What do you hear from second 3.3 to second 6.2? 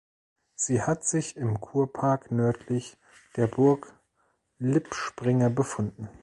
der Burg Lippspringe befunden.